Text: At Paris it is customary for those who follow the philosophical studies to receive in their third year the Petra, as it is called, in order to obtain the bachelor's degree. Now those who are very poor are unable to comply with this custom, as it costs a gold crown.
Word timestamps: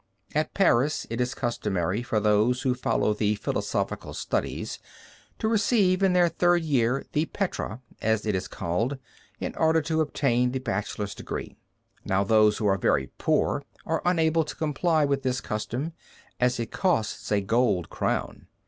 At 0.33 0.55
Paris 0.55 1.05
it 1.11 1.21
is 1.21 1.35
customary 1.35 2.01
for 2.01 2.19
those 2.19 2.63
who 2.63 2.73
follow 2.73 3.13
the 3.13 3.35
philosophical 3.35 4.15
studies 4.15 4.79
to 5.37 5.47
receive 5.47 6.01
in 6.01 6.13
their 6.13 6.27
third 6.27 6.63
year 6.63 7.05
the 7.11 7.27
Petra, 7.27 7.81
as 8.01 8.25
it 8.25 8.33
is 8.33 8.47
called, 8.47 8.97
in 9.39 9.53
order 9.53 9.79
to 9.83 10.01
obtain 10.01 10.53
the 10.53 10.59
bachelor's 10.59 11.13
degree. 11.13 11.55
Now 12.03 12.23
those 12.23 12.57
who 12.57 12.65
are 12.65 12.79
very 12.79 13.11
poor 13.19 13.61
are 13.85 14.01
unable 14.03 14.43
to 14.43 14.55
comply 14.55 15.05
with 15.05 15.21
this 15.21 15.39
custom, 15.39 15.93
as 16.39 16.59
it 16.59 16.71
costs 16.71 17.31
a 17.31 17.39
gold 17.39 17.91
crown. 17.91 18.47